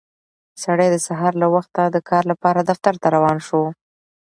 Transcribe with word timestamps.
سړی 0.63 0.87
د 0.91 0.97
سهار 1.07 1.33
له 1.41 1.47
وخته 1.55 1.81
د 1.85 1.97
کار 2.09 2.23
لپاره 2.31 2.59
دفتر 2.69 2.93
ته 3.01 3.07
روان 3.15 3.37
شو 3.47 3.63